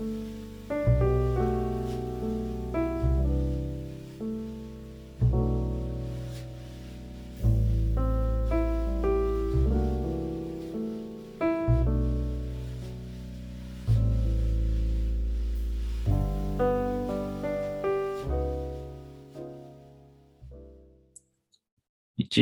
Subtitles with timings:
[0.00, 0.06] 日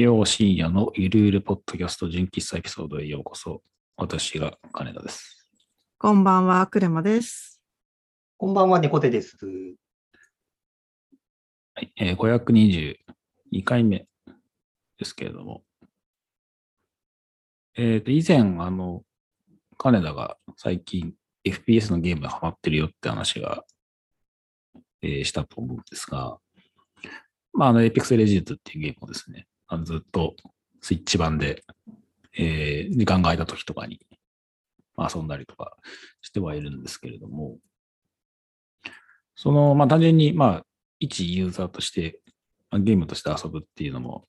[0.02, 3.62] 曜深夜のゆるゆるポッドキャスト純喫茶エピソードへようこそ。
[3.96, 5.37] 私が金田です。
[6.00, 7.60] こんばんは、クレマです。
[8.36, 9.36] こんばんは、猫手です。
[11.74, 14.06] はい、えー、522回目
[14.96, 15.64] ですけれども、
[17.76, 19.02] えっ、と、以前、あの、
[19.76, 21.14] 金田が最近
[21.44, 23.64] FPS のゲームにハマってるよって話が、
[25.02, 26.38] えーしたと思うんですが、
[27.52, 30.36] まあ、あの、Apex Legends っていうゲームをですね、あのずっと
[30.80, 31.64] スイッチ版で、
[32.38, 33.98] えー時間が空いた時とかに、
[35.06, 35.76] 遊んだりとか
[36.20, 37.58] してはいるんですけれども、
[39.36, 40.66] その、まあ、単純に、まあ、
[40.98, 42.20] 一ユーザーとして、
[42.70, 44.26] まあゲームとして遊ぶっていうのも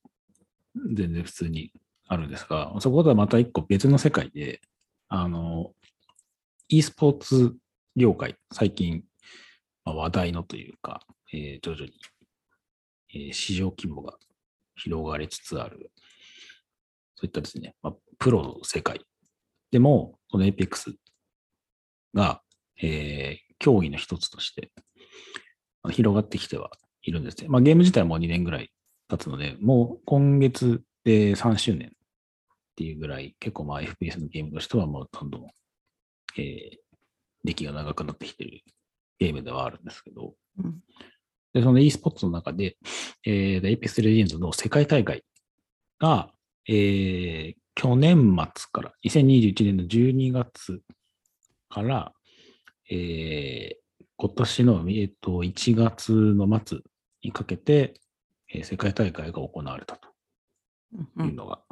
[0.94, 1.72] 全然普通に
[2.06, 4.60] あるんですが、そことはまた一個別の世界で、
[5.08, 5.72] あの、
[6.68, 7.56] e スポーツ
[7.96, 9.02] 業界、最近、
[9.84, 11.92] まあ、話題のというか、えー徐々に、
[13.14, 14.14] えー市場規模が
[14.76, 15.90] 広がりつつある、
[17.16, 19.00] そういったですね、まあ、プロの世界
[19.70, 20.94] でも、この Apex
[22.14, 22.42] が、
[22.80, 24.72] えー競技の一つとして、
[25.82, 26.70] まあ広がってきては
[27.02, 27.48] いるんですね。
[27.48, 28.72] まあ、ゲーム自体も2年ぐらい
[29.06, 31.90] 経つので、もう今月で3周年っ
[32.74, 35.46] ていうぐらい、結構まあ FPS のゲームとしてはもうどんどん、
[36.38, 36.76] えー
[37.44, 38.60] 歴が長くなってきてる
[39.18, 40.80] ゲームではあるんですけど、うん
[41.52, 42.76] で、その e スポーツの中で、
[43.24, 45.24] えー、Apex Legends の世界大会
[45.98, 46.30] が、
[46.68, 50.80] えー去年末から、2021年の12月
[51.68, 52.12] から、
[52.90, 53.80] えー
[54.22, 56.78] 今年の、えーと1月の末
[57.22, 57.94] にかけて、
[58.52, 60.08] えー世界大会が行われたと
[61.16, 61.62] うんいうのが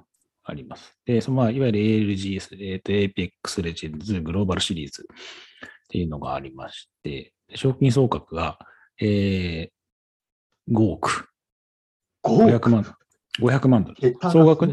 [0.45, 0.97] あります。
[1.05, 3.31] で、そのまあ、いわゆる ALGS、えーと Apex
[3.63, 8.59] Legends グローバルシリーズっていうのがありまして、で賞金総額が、
[9.01, 11.29] えー5億、
[12.25, 12.97] 5 500万、
[13.41, 14.17] 500万ドル。
[14.31, 14.67] 総額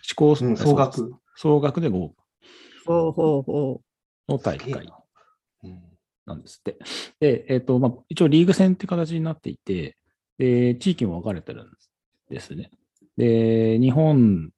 [0.00, 1.14] ね試行うん、総額。
[1.36, 2.14] 総額で5億
[2.86, 3.80] ほうほうほ
[4.28, 5.00] の大会な
[6.34, 6.78] うんですって。
[7.20, 9.96] で、えっ、と、まあ、一応リーグ戦って形になっていて、
[10.38, 11.70] で、地域も分かれてるん
[12.28, 12.70] ですね。
[13.16, 14.50] で、日本、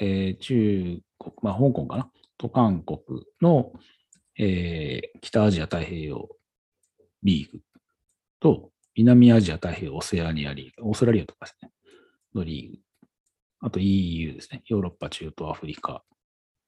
[0.00, 2.10] えー中国、まあ、香港かな？
[2.38, 2.98] と韓国
[3.40, 3.72] の、
[4.38, 6.28] えー北アジア太平洋
[7.22, 7.60] リーグ
[8.40, 11.70] と、南アジア太平洋オセアニアリーグ、オーストラリアとかですね、
[12.34, 12.78] のリーグ。
[13.60, 16.02] あと EU ですね、ヨーロッパ、中東、アフリカ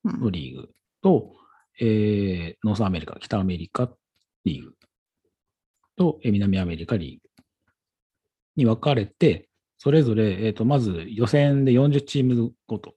[0.05, 0.11] う。
[0.11, 0.69] うんのリーグ
[1.01, 1.33] と、
[1.81, 3.89] えーノースアメリカ、北アメリカ
[4.45, 4.75] リーグ
[5.97, 7.45] と、えー南アメリカリーグ
[8.57, 9.49] に分かれて、
[9.79, 12.95] それぞれ、えーと、まず予選で40チームごと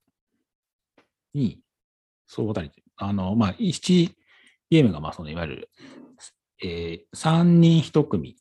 [1.33, 1.59] に、
[2.27, 4.11] そうたり、あの、まあ、1
[4.69, 5.69] ゲームが、まあ、その、いわゆる、
[6.63, 8.35] えー3人1組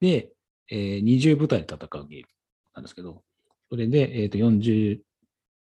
[0.00, 0.30] で、
[0.70, 2.26] えー20部隊で戦うゲーム
[2.74, 3.22] なんですけど、
[3.70, 5.00] それで、えーと、40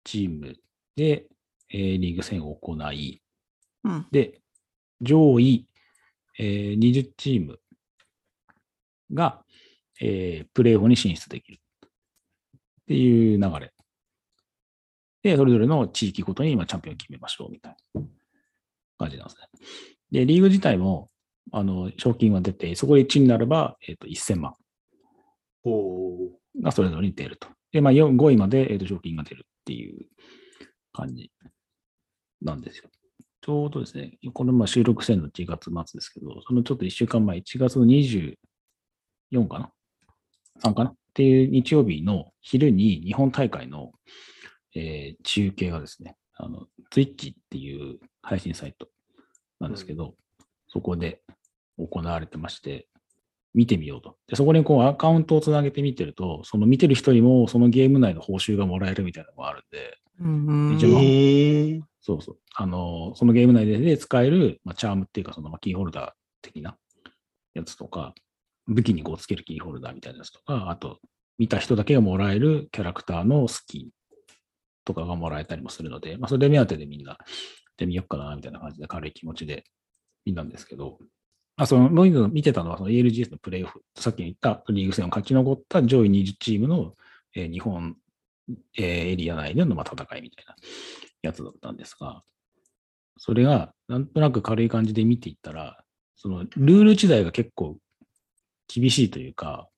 [0.04, 0.56] チーム
[0.96, 1.26] で、
[1.70, 3.22] えーリーグ戦を行い、
[3.84, 4.40] うんで、
[5.00, 5.66] 上位、
[6.38, 7.58] えー20チーム
[9.12, 9.42] が、
[10.00, 11.90] えープレーオフに進出できるっ
[12.86, 13.72] ていう流れ。
[15.22, 18.02] で、それぞれの地域ごとに今チャンピオンを決めましょうみたいな
[18.98, 19.48] 感じなんですね。
[20.10, 21.10] で、リーグ自体も、
[21.52, 24.54] あの、賞金が出て、そこで1位になれば、えっ、と、1000万
[26.62, 27.48] がそれぞれに出ると。
[27.72, 30.06] で、まあ、4 5位まで、えーと賞金が出るっていう
[30.92, 31.30] 感じ
[32.42, 32.88] なんですよ。
[33.40, 38.36] ちょうどですね、これまあ収録してるの1月末ですけど、そのちょっと1週間前、1月の24
[39.48, 39.72] かな
[40.62, 40.90] ?3 かな？
[40.90, 43.92] っていう日曜日の昼に日本大会の、
[44.74, 48.88] えー中継がですね、あの、Twitch っていう配信サイト
[49.60, 50.14] なんですけど、
[50.68, 51.22] そこで
[51.78, 52.88] 行われてまして、
[53.58, 54.16] 見てみようと。
[54.28, 61.80] で、そこにこうアカウントをつなげて見てると、その見てる人にもそのゲーム内の報酬がもらえるみたいなのがあるんで、うん一番ええ。
[62.00, 62.36] そうそう。
[62.54, 66.10] あの、そのゲーム内で使える、まあ、チャームっていうか、そのまあキーホルダー
[66.40, 66.76] 的な
[67.54, 68.14] やつとか、
[68.68, 71.00] 武器にこうつけるキーホルダーみたいなやつとか、あと、
[71.36, 73.90] 見た人だけがもらえるキャラクターのスキン
[74.84, 77.18] とかがもらえたりもするので、まあ、それ目当てでみんなやっ
[77.76, 79.64] てみようかな、みたいな感じで軽い気持ちで
[80.24, 80.98] 見たんですけど、
[81.60, 86.94] あその、もう一個見てたのは、その ALGS のプレイオフ、さっき言ったリーグ戦を勝ち残った上位20チームの、
[87.34, 87.96] えー日本、
[88.78, 90.54] えーエリア内でのまあ戦いみたいな
[91.22, 92.22] やつだったんですが、
[93.16, 95.82] それがなんとなく軽い感じで見ていったら、
[96.14, 97.76] そのルール自体が結構
[98.72, 99.68] 厳しいというか、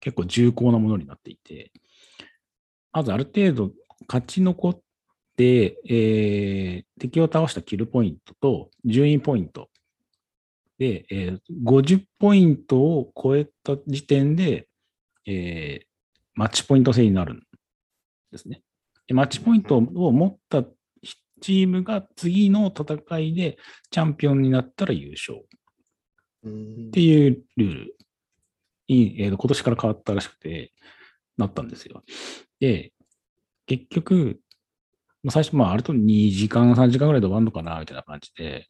[0.00, 1.70] 結構重厚なものになっていて、
[2.90, 3.70] まずある程度
[4.08, 4.80] 勝ち残っ
[5.36, 9.70] て、えー敵を倒したキルポイントと順位ポイント
[10.80, 14.66] で、えー50ポイントを超えた時点で、
[15.26, 15.86] えー
[16.34, 17.42] マッチポイント制になるん
[18.32, 18.62] ですね。
[19.06, 20.64] でマッチポイントを持った
[21.42, 23.58] チームが次の戦いで
[23.90, 27.96] チャンピオンになったら優勝っていうルール
[28.88, 30.72] に、えー今年から変わったらしくて、
[31.36, 32.02] なったんですよ。
[32.60, 32.92] で、
[33.66, 34.40] 結局、
[35.28, 38.66] 最初、まあ、あれと2時間、3時間ぐらいで終わるのかな、みたいな感じで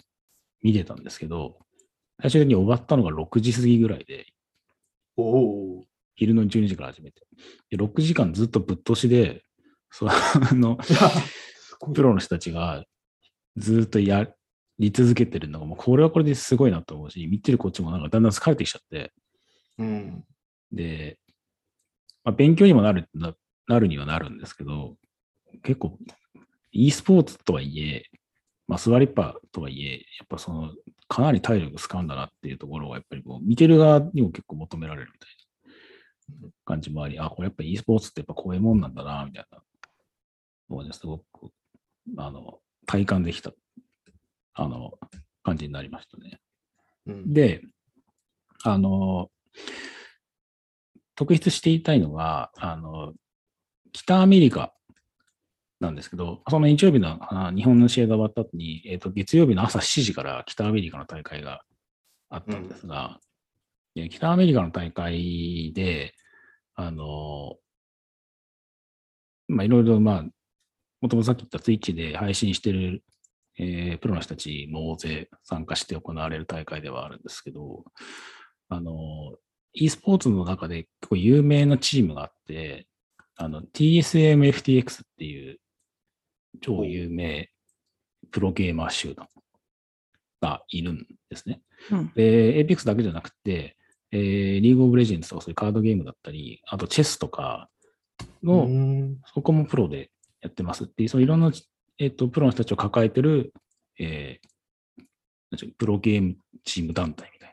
[0.62, 1.58] 見てたんですけど、
[2.22, 4.26] 最終的に終わったのが6時過ぎぐらいで、
[5.16, 5.84] おお。
[6.14, 7.22] 昼の12時から始めて。
[7.70, 9.42] で、6時間ずっとぶっ通しで、
[9.90, 10.06] そ
[10.52, 10.78] の。
[11.94, 12.84] プロの人たちが
[13.56, 14.28] ずっとや
[14.78, 19.12] り続けてるのが、もうこれはこれですごいなと思うし、見てるこっちもなんかだんだん疲れてきちゃって、
[19.78, 20.24] うん。
[20.72, 21.18] で、
[22.22, 23.34] まあ、勉強にもなるな、
[23.66, 24.96] なるにはなるんですけど、
[25.62, 25.98] 結構、
[26.72, 28.04] e スポーツとはいえ、
[28.68, 30.74] まあ、スワリッパとはいえ、やっぱその、
[31.10, 39.58] かなり体力使うんだなっていうところが、やっぱりこう、見てる側にも結構求められるみたいな感じもあり、あ、これやっぱ e スポーツってやっぱこういうもんなんだな、みたいな。
[40.70, 41.50] のをね、すごく、
[42.16, 43.50] あの、体感できた、
[44.54, 44.92] あの、
[45.42, 46.38] 感じになりましたね。
[47.06, 47.62] うん、で、
[48.62, 49.32] あの、
[51.16, 53.14] 特筆して言いたいのが、あの、
[53.92, 54.72] 北アメリカ
[55.80, 61.62] なんですけど、その日曜日のあ日本の試合が終わった後に、えっ、と、月曜日の朝7時から北アメリカの大会が
[62.28, 63.18] あったんですが、
[63.94, 66.14] で北アメリカの大会で、
[66.74, 67.56] あの、
[69.48, 70.22] まあ、いろいろ、まあ、
[71.00, 73.02] もともとさっき言ったツイッチで配信してる、
[73.58, 77.84] えープロの人たちも大勢参加して行われる大会ではあるんですけど、
[78.68, 78.92] あの、
[79.72, 82.86] e スポーツの中で結構有名なチームがあって、
[83.36, 85.58] あの、TSMFTX っていう
[86.60, 87.50] 超有名
[88.30, 89.28] プロゲーマー集団
[90.40, 91.60] がいるんですね。
[91.90, 92.12] うん。
[92.14, 93.76] で、Apex だけじゃなくて、
[94.12, 97.68] えー、リーグオブレジェンズとかそういうカードゲームだったり、あとチェスとか
[98.42, 100.10] の、うんそこもプロで
[100.40, 101.52] やってますっていう、そのいろんな、
[101.98, 103.52] えっと、プロの人たちを抱えてる、
[103.98, 104.50] えー
[105.78, 107.48] プロゲームチーム団体みたい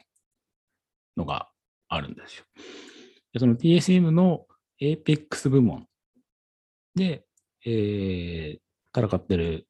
[1.15, 1.49] なのが
[1.87, 2.45] あるんですよ。
[3.33, 4.45] でその TSM の
[4.79, 5.87] Apex 部門
[6.93, 7.25] で、
[7.65, 8.66] えー
[8.97, 9.67] 戦ってる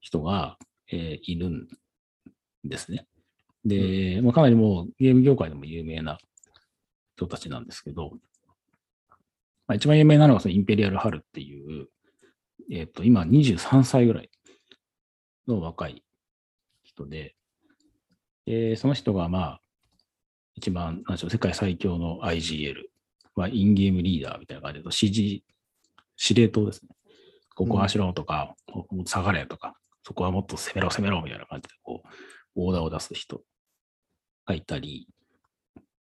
[0.00, 0.58] 人が、
[0.92, 1.68] えーいるん
[2.64, 3.06] ですね。
[3.64, 6.18] で、まあ、かなりもうゲーム業界でも有名な
[7.16, 8.12] 人たちなんですけど、
[9.66, 11.88] まあ、一番有名なのがそのインペリアル・ハルっていう、
[12.72, 14.30] えっ、と、今23歳ぐらい
[15.46, 16.04] の若い
[16.82, 17.34] 人で、
[18.46, 19.60] でその人がまあ、
[20.54, 22.74] 一番、なんでしょう、世界最強の IGL、
[23.36, 25.44] まあ、インゲームリーダーみたいな感じで、指示、
[26.16, 26.88] 司令塔ですね。
[27.60, 32.08] ここはしろとか、ここも下がれとか、そこはもっと攻めろ攻めろみたいな感じで、こう、
[32.54, 33.42] オーダーを出す人
[34.46, 35.08] がいたり、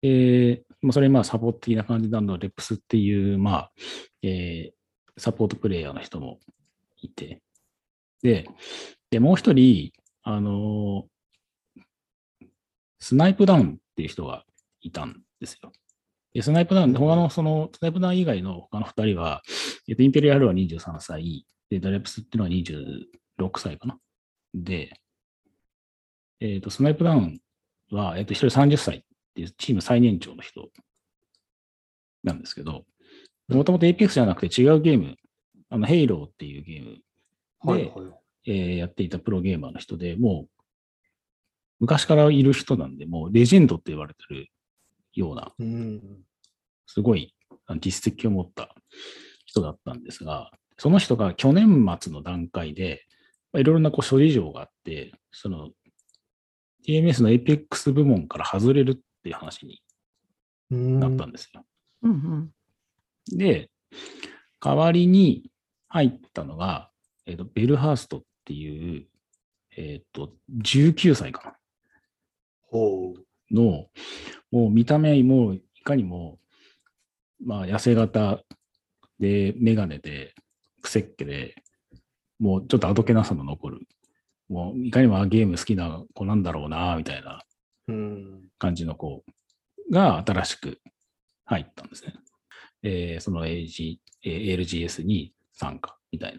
[0.01, 3.71] で、まあ、それにまあサポート的な感じなのレップスっていう、まあ、
[4.23, 4.75] えー
[5.17, 6.39] サポートプレイヤーの人も
[6.97, 7.41] いて、
[8.21, 8.49] で、
[9.11, 9.93] で、もう一人、
[10.23, 11.81] あのー
[12.99, 14.45] スナイプダウンっていう人が
[14.81, 15.71] いたんですよ。
[16.35, 19.41] で、スナイプダウン、他のその、スナイプダウン以外の他の二人は、
[19.87, 22.49] えっと、インペリアルは23歳、で、ドレップスっていうのは
[23.47, 23.97] 26歳かな。
[24.53, 24.99] で、
[26.41, 27.39] えっ、と、スナイプダウン
[27.89, 29.01] は、えっ、と、一人30歳っ
[29.33, 30.67] ていうチーム最年長の人
[32.25, 32.83] なんですけど、
[33.47, 35.15] もともと Apex じゃなくて違うゲーム、
[35.69, 38.13] あの、ヘイローっていうゲームではいはい。
[38.47, 40.63] えーやっていたプロゲーマーの人で、もう
[41.79, 44.49] 昔からいる人なんで、もうレジェンドって言われてる
[45.15, 46.01] ような、うん。
[46.87, 47.33] すごい
[47.79, 48.75] 実績を持った
[49.45, 53.05] 人だったんですが、その人が去年末の段階で、
[53.53, 55.71] まあいろいろなこう諸事情があって、その
[56.87, 59.81] TMS の Apex 部門から外れるっていう話に
[60.71, 61.63] うんなったんですよ。
[62.03, 63.37] うんうん。
[63.37, 63.71] で、
[64.59, 65.49] 代わりに
[65.87, 66.91] 入ったのが、
[67.25, 69.07] えっとベルハーストっていう、
[69.77, 71.55] えっと19歳かな。
[72.67, 73.24] ほう。
[73.51, 73.87] の、
[74.51, 76.39] もう見た目もいかにも、
[77.43, 78.41] まあ痩せ型
[79.19, 80.33] で、メガネで、
[80.81, 81.55] くせっけで、
[82.39, 83.79] もうちょっとあどけなさの残る、
[84.49, 87.43] もういかにもあゲーム好きな子なんだろうな、みたいな
[87.87, 88.41] うん。
[88.57, 89.23] 感じの子
[89.91, 90.79] が新しく
[91.45, 92.13] 入ったんですね。
[92.83, 96.37] えーその AG、えー LGS に参加みたい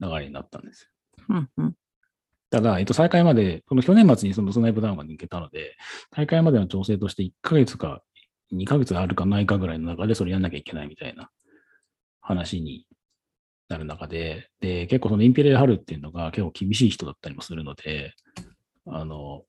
[0.00, 1.24] な流れになったんですよ。
[1.30, 1.74] うんうん。
[2.50, 5.76] ただ、えっと、再開まで、この去年末にそのスナイプダウンが抜けたので、
[6.10, 8.02] 大会までの調整として1ヶ月か
[8.52, 11.30] 2ヶ月あるかないかぐらいの中でそれやんなきゃいけないみたいな
[12.20, 12.86] 話に
[13.68, 18.14] なる中で、で、結構そのインペリアルハルっていうのが結構厳しい人だったりもするので、
[18.86, 19.42] あの、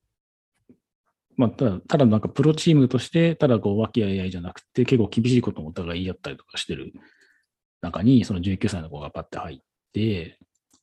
[1.36, 6.92] まあ、ただ、ただなんかプロチームとして、ただこう、和気あいあいじゃなくて、結構厳しいこともお互い言い合ったりとかしてる
[7.80, 9.58] 中に、その19歳の子がパッて入っ
[9.94, 10.38] て、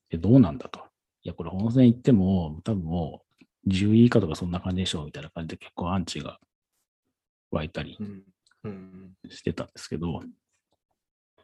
[0.10, 0.87] で、どうなんだと。
[1.28, 3.22] いや、これ本戦行っても、多分も
[3.66, 6.40] う10位以下とかそんな感じでしょうみたいな感じで結構アンチが
[7.52, 7.98] 湧いたり。
[9.30, 10.22] してたんですけど、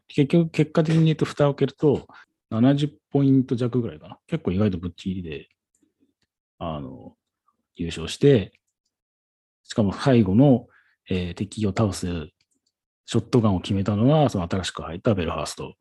[0.08, 2.08] 結局、結果的に言うと、蓋を開けると、
[2.50, 4.20] 70ポイント弱ぐらいかな。
[4.28, 5.50] 結構意外とぶっちぎりで、
[6.60, 7.18] あの、
[7.76, 8.54] 優勝して、
[9.66, 10.68] しかも最後の、
[11.10, 12.08] えー敵を倒す
[13.06, 15.76] ショットガンを決めたのは、その新しく入ったベルハースト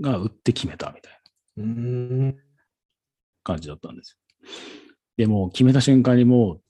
[0.00, 1.12] が打って決めたみたい
[1.58, 2.53] なうん。
[3.44, 4.48] 感じだったんですよ。
[5.16, 6.60] でもう決めた瞬間にもう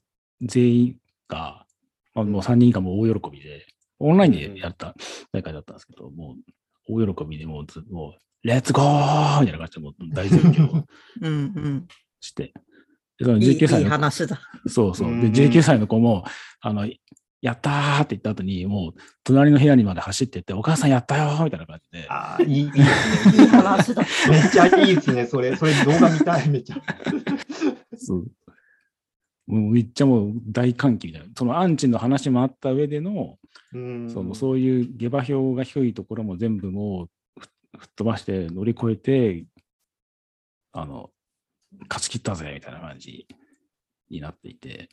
[0.41, 1.65] 全員が、
[2.13, 3.65] まあ、もう3人がもう大喜びで、
[3.99, 4.93] オンラインでやった
[5.31, 6.35] 大会だったんですけど、も
[6.87, 10.85] う大喜びでもうずもう、レッツゴーみたいな感じでもう大絶叫を
[11.21, 11.87] うんうん。
[12.19, 12.53] して、
[13.17, 14.39] でそのいい19歳いいの話だ。
[14.67, 15.09] そうそう。
[15.09, 16.25] で、うん19歳の子も、
[16.59, 16.87] あの、
[17.45, 23.43] やったーって言った後に、もう、隣の部屋にまで走ってって、お母さんやったよーみたいな感じで、ああ、いい、いいですね。
[23.43, 24.01] いい話だ。
[24.31, 25.27] めっちゃいいですね。
[25.27, 26.81] それ、それ動画見たい、めっちゃ。
[27.97, 28.31] そう。
[29.45, 31.27] もうめっちゃもう大歓喜みたいな。
[31.37, 33.37] そのアンチの話もあった上での、
[33.73, 34.09] うん。
[34.09, 37.09] そのそういう下馬評が低いところも全部もう
[37.39, 37.47] ふ
[37.77, 39.45] 吹っ飛ばして乗り越えて、
[40.71, 41.11] あの、
[41.89, 43.27] 勝ち切ったぜみたいな感じ
[44.09, 44.89] になっていて。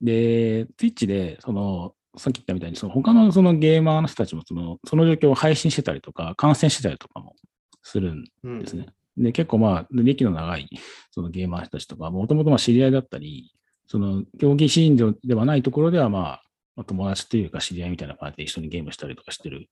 [0.00, 7.34] で、Twitch で、その、さっき言ったみたいに、その他のそのゲーマーの人たちもその、その状況を配信してたりとか、観戦してたりとかも
[7.82, 8.86] するんうんですね。。
[9.16, 10.68] で、結構まあ、歴の長い
[11.10, 13.52] そのゲーマーの人たちとか、もともとまあ知り合いだったり、
[13.86, 16.42] その競技シーンでではないところではまあ、
[16.74, 19.68] まあ友達というか知り合いみたいな感じで一緒にゲームしたりとかしてる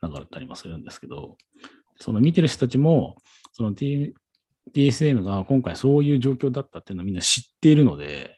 [0.00, 1.36] 中だったりもするんですけど、
[2.00, 3.16] その見てる人たちも、
[3.52, 4.14] その T-
[4.74, 8.35] TSM が今回そういう状況だったっていうのをみんな知っているので、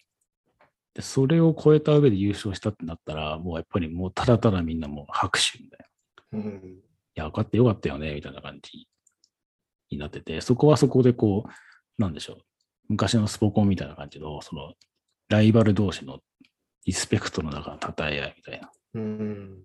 [0.99, 5.87] でそれを超えた上で優勝したってなったら、もうやっぱりもうただただみんなもう拍手みたい
[6.33, 6.39] な。
[6.41, 6.65] うん。
[6.75, 6.81] い
[7.15, 8.89] や、分かってよかったよね、みたいな感じ
[9.91, 12.39] になってて、そこはそこでこう、なんでしょう。
[12.89, 14.75] 昔のスポコンみたいな感じの、その、
[15.29, 16.19] ライバル同士の
[16.85, 19.63] リスペクトの中の称え合いみたいなうん。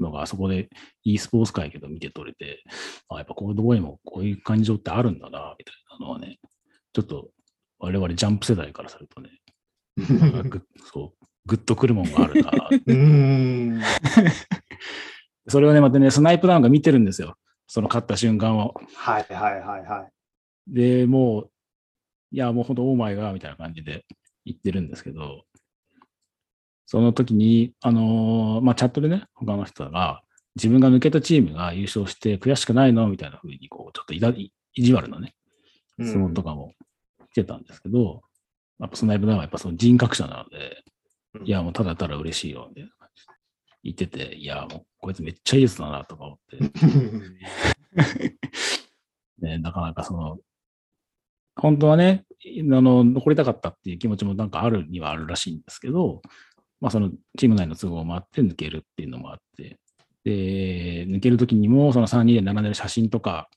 [0.00, 0.70] のが、あそこで
[1.04, 2.64] e スポーツ界けど見て取れて、
[3.08, 6.40] あ、やっぱこういうところにもこういう感情ってあるんだな、みたいなのはね、
[6.92, 7.30] ちょっと
[7.78, 9.30] 我々ジャンプ世代からするとね、
[10.00, 12.52] ぐそう、グッとくるもんがあるな。
[12.86, 13.80] うん。
[15.48, 17.36] それをね、またね、スナイプダウンが見てるんですよ。
[17.66, 18.74] その勝った瞬間を。
[18.94, 20.12] はいはいはいはい。
[20.68, 21.50] で、もう、
[22.32, 24.04] いや、もう本当、オーマイが、みたいな感じで
[24.44, 25.44] 言ってるんですけど、
[26.86, 30.22] その時に、あのーまあ、チャットでね、他の人が、
[30.56, 33.06] 自分が抜けたチームが優勝して悔しくないの？
[33.06, 35.34] みたいな風に、こう、ちょっといだい意地悪なね、
[36.00, 36.74] 質問とかも
[37.30, 38.22] 来てたんですけど、
[38.80, 40.82] やっぱスナイプダウンはやっぱその人格者なので、
[41.34, 41.46] うん。
[41.46, 43.32] いや、もうただただ嬉しいよ、みたいな感じで。
[43.82, 46.58] 言ってて、いや、もうこいつめっちゃいいやつだな、とか思って、
[49.46, 50.38] ね、なかなかその、
[51.56, 56.22] 本当はね、あの、残りたかったっていう気持ちもなんかあるにはあるらしいんですけど、
[56.80, 59.78] まあそのチーム内の都合もあって抜けるっていうのもあって、
[60.24, 63.50] で、抜けるときにもその3人で並んでる写真とか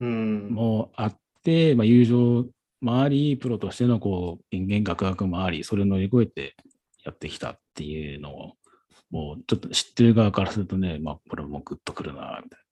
[0.00, 0.48] うん。
[0.50, 2.46] もあって、まあ友情
[2.84, 6.56] もあり、プロとしてのこう、人間学学もあり、それを乗り越えて
[7.04, 8.52] やってきたっていうのを、
[9.10, 12.64] もうちょっと知ってる側からするとね、まあこれもグッとくるな、みたいな。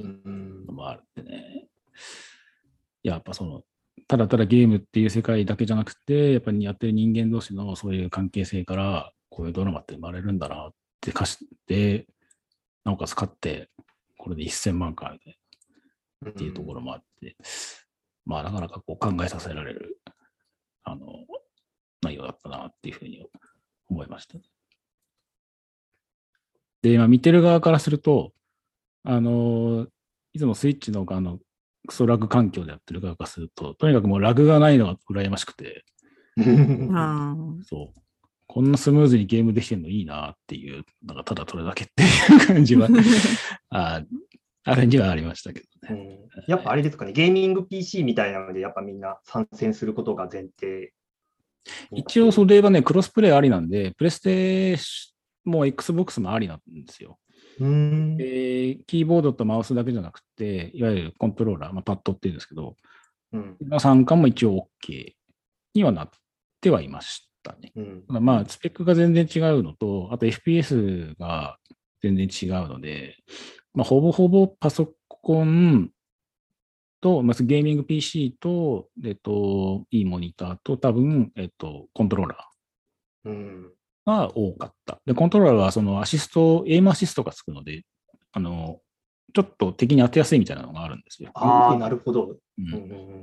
[0.00, 1.68] うんのもあるってね。
[3.02, 3.62] やっぱその、
[4.08, 12.06] ただただゲームっていう世界だけじゃなくて、やっぱりやってる人間同士のそういう関係性から、こういうドラマって生まれるんだなって歌詞で、
[12.84, 13.68] なおかつ勝って、
[14.18, 15.36] これで1000万回で
[16.30, 17.36] っていうところもあって、
[18.26, 19.98] まあなかなかこう考えさせられる、
[20.82, 21.06] あの、
[22.02, 23.26] 内容だったなっていうふうに
[23.88, 24.38] 思いました。
[26.82, 28.32] で、まあ見てる側からすると、
[29.04, 29.86] あの、
[30.32, 31.38] いつもスイッチのあの、
[31.86, 35.84] クソラグ環境でやってる側からすると、とにかくもうラグがないのが羨ましくて、
[36.36, 38.00] うんあそう。
[38.46, 42.88] こんなスムーズにゲームできてるのいいなっていう、なんかただそれだけっていう感じは、
[43.70, 44.02] あ
[44.64, 46.00] あれにはありましたけどうね。
[46.00, 46.18] ん
[46.48, 50.92] やっぱあれですかね、ゲーミング PC みたいなので、やっぱみんな参戦することが前提。
[51.92, 54.76] 一応それはね、クロスプレイありなんで、プレステ
[55.44, 57.18] も Xbox もありなんですよ。
[57.60, 58.16] うん。
[58.16, 62.76] で、キーボードとマウスだけじゃなくて、いわゆるコントローラー、まあ、パッドっていうんですけど、
[63.32, 63.56] うん。
[63.60, 65.12] の参加も一応 OK
[65.74, 66.10] にはなっ
[66.60, 67.72] てはいましたね。
[67.76, 68.04] うん。
[68.08, 71.58] まあ、スペックが全然違うのと、あと FPS が
[72.02, 73.16] 全然違うので、
[73.74, 75.90] まあ、ほぼほぼパソコン
[77.00, 82.48] と、まずゲーミング PC と、えっと、いいモニターと、多分、えっと、コントローラ
[83.24, 83.72] うん。
[84.06, 85.00] ーが多かった。
[85.06, 87.82] で、コントローラーはそのアシスト、エイムアシストがつくので、
[88.32, 88.80] あの、
[89.34, 91.30] ちょっと敵に当てやすいみたいなのがあるんですよ。
[91.34, 92.24] ああ、なるほど。
[92.26, 92.76] ううんんう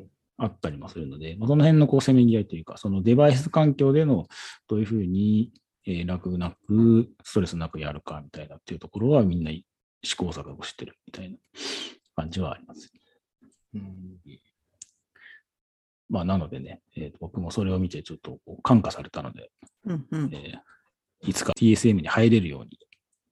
[0.03, 4.25] んあったりもするので、まあ、その辺のこうせめぎ合いというか、そのデバイス環境での
[4.67, 5.51] どういうふうに、
[5.85, 9.51] えー楽なく、ストレスなくやるかみたいなっていうところはみんな
[10.03, 11.37] 試行錯誤してるみたいな
[12.15, 12.91] 感じはあります。
[13.73, 14.17] うん。
[16.09, 19.49] まあ、なのでね、えーと僕もそれを見てちょっとこう感化されたので、
[19.85, 20.59] うんうんえー
[21.23, 22.79] いつか TSM に入れるように、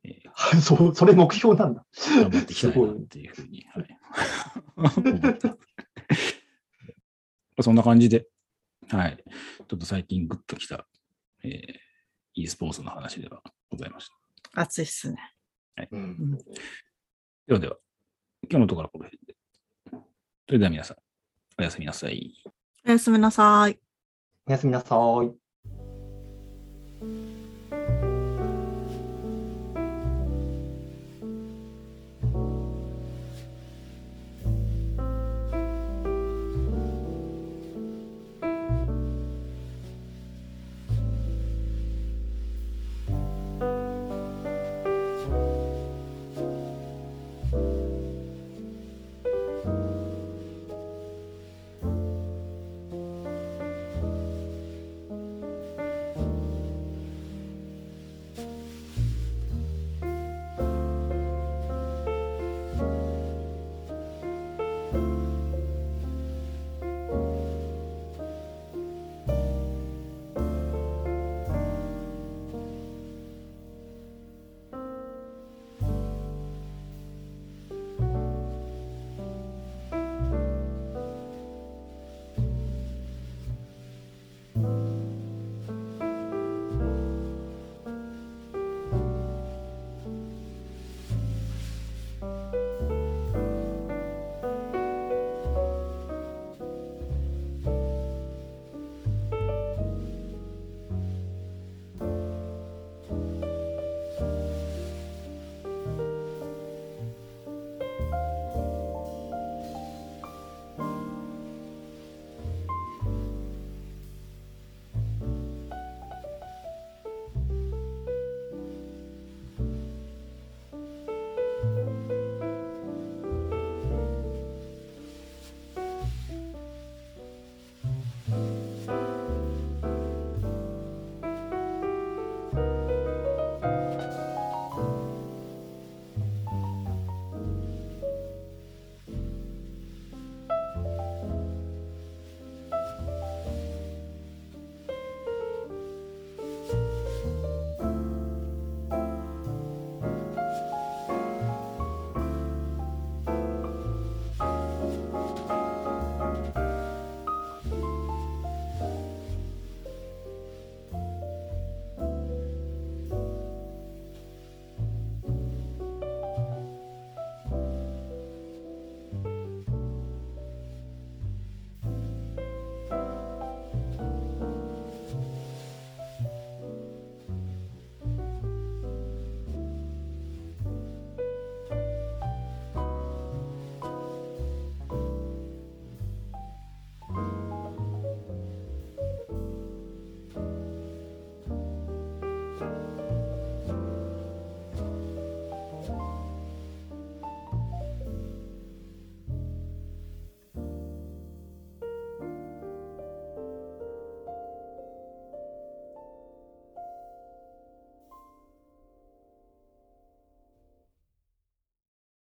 [0.04, 1.84] えーそう、それ目標なんだ。
[2.22, 3.98] 頑張っていきたいなっていうふうに、はい、
[4.76, 5.34] 思ってま
[7.58, 8.28] す そんな感じで、
[8.90, 9.18] はい。
[9.18, 10.88] ちょっと最近グッときた、
[11.44, 11.62] えー、
[12.36, 14.10] e スポーツの話ではございまし
[14.54, 14.62] た。
[14.62, 15.18] 暑いっすね。
[15.92, 16.38] うん。
[16.38, 17.78] ではでは、
[18.50, 19.36] 今日のところはこの辺で。
[20.48, 20.98] それでは皆さん、
[21.60, 22.34] おやすみなさい。
[22.86, 23.80] おやすみなさい。
[24.48, 25.49] おやすみなさい。